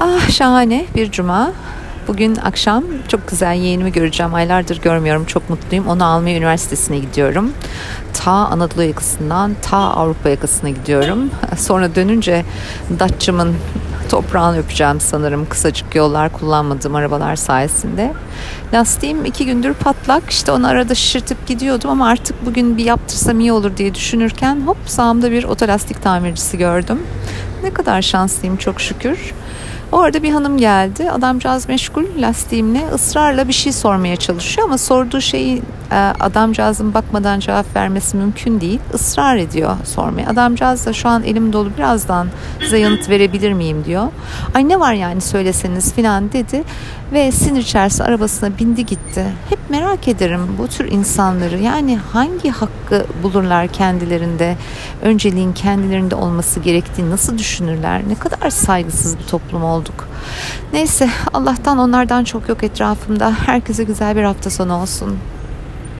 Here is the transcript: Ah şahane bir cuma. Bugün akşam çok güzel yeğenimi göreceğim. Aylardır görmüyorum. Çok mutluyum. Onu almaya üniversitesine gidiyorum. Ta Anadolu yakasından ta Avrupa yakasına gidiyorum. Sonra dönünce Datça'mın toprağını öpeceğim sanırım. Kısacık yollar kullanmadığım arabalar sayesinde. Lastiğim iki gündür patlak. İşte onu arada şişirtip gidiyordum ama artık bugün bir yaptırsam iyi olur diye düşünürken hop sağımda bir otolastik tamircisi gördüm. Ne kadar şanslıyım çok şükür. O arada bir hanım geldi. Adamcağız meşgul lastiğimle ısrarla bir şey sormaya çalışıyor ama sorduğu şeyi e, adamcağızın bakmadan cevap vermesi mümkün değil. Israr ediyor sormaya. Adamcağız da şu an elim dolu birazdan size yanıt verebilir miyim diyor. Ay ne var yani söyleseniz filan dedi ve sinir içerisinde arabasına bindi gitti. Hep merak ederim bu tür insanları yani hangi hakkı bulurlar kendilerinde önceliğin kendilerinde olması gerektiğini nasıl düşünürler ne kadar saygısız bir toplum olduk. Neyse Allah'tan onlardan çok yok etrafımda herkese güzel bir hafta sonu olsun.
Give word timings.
Ah 0.00 0.30
şahane 0.30 0.86
bir 0.94 1.10
cuma. 1.10 1.52
Bugün 2.08 2.36
akşam 2.36 2.84
çok 3.08 3.28
güzel 3.28 3.54
yeğenimi 3.54 3.92
göreceğim. 3.92 4.34
Aylardır 4.34 4.80
görmüyorum. 4.82 5.24
Çok 5.24 5.50
mutluyum. 5.50 5.86
Onu 5.86 6.04
almaya 6.04 6.38
üniversitesine 6.38 6.98
gidiyorum. 6.98 7.52
Ta 8.14 8.30
Anadolu 8.30 8.82
yakasından 8.82 9.56
ta 9.62 9.76
Avrupa 9.76 10.28
yakasına 10.28 10.70
gidiyorum. 10.70 11.30
Sonra 11.56 11.94
dönünce 11.94 12.44
Datça'mın 12.98 13.54
toprağını 14.10 14.58
öpeceğim 14.58 15.00
sanırım. 15.00 15.46
Kısacık 15.48 15.94
yollar 15.94 16.32
kullanmadığım 16.32 16.94
arabalar 16.94 17.36
sayesinde. 17.36 18.12
Lastiğim 18.72 19.24
iki 19.24 19.46
gündür 19.46 19.74
patlak. 19.74 20.30
İşte 20.30 20.52
onu 20.52 20.68
arada 20.68 20.94
şişirtip 20.94 21.46
gidiyordum 21.46 21.90
ama 21.90 22.08
artık 22.08 22.46
bugün 22.46 22.76
bir 22.78 22.84
yaptırsam 22.84 23.40
iyi 23.40 23.52
olur 23.52 23.76
diye 23.76 23.94
düşünürken 23.94 24.60
hop 24.66 24.76
sağımda 24.86 25.30
bir 25.30 25.44
otolastik 25.44 26.02
tamircisi 26.02 26.58
gördüm. 26.58 26.98
Ne 27.62 27.70
kadar 27.70 28.02
şanslıyım 28.02 28.56
çok 28.56 28.80
şükür. 28.80 29.34
O 29.92 29.98
arada 29.98 30.22
bir 30.22 30.30
hanım 30.30 30.58
geldi. 30.58 31.10
Adamcağız 31.10 31.68
meşgul 31.68 32.04
lastiğimle 32.18 32.88
ısrarla 32.94 33.48
bir 33.48 33.52
şey 33.52 33.72
sormaya 33.72 34.16
çalışıyor 34.16 34.66
ama 34.66 34.78
sorduğu 34.78 35.20
şeyi 35.20 35.56
e, 35.58 35.62
adamcağızın 36.20 36.94
bakmadan 36.94 37.40
cevap 37.40 37.76
vermesi 37.76 38.16
mümkün 38.16 38.60
değil. 38.60 38.80
Israr 38.94 39.36
ediyor 39.36 39.76
sormaya. 39.84 40.28
Adamcağız 40.28 40.86
da 40.86 40.92
şu 40.92 41.08
an 41.08 41.22
elim 41.22 41.52
dolu 41.52 41.70
birazdan 41.76 42.28
size 42.60 42.78
yanıt 42.78 43.08
verebilir 43.08 43.52
miyim 43.52 43.84
diyor. 43.84 44.06
Ay 44.54 44.68
ne 44.68 44.80
var 44.80 44.92
yani 44.92 45.20
söyleseniz 45.20 45.94
filan 45.94 46.32
dedi 46.32 46.64
ve 47.12 47.32
sinir 47.32 47.60
içerisinde 47.60 48.04
arabasına 48.08 48.58
bindi 48.58 48.86
gitti. 48.86 49.24
Hep 49.48 49.58
merak 49.70 50.08
ederim 50.08 50.40
bu 50.58 50.68
tür 50.68 50.92
insanları 50.92 51.58
yani 51.58 51.98
hangi 52.12 52.50
hakkı 52.50 53.06
bulurlar 53.22 53.68
kendilerinde 53.68 54.56
önceliğin 55.02 55.52
kendilerinde 55.52 56.14
olması 56.14 56.60
gerektiğini 56.60 57.10
nasıl 57.10 57.38
düşünürler 57.38 58.02
ne 58.08 58.14
kadar 58.14 58.50
saygısız 58.50 59.18
bir 59.18 59.24
toplum 59.24 59.64
olduk. 59.64 60.08
Neyse 60.72 61.08
Allah'tan 61.32 61.78
onlardan 61.78 62.24
çok 62.24 62.48
yok 62.48 62.62
etrafımda 62.62 63.34
herkese 63.46 63.84
güzel 63.84 64.16
bir 64.16 64.22
hafta 64.22 64.50
sonu 64.50 64.74
olsun. 64.74 65.18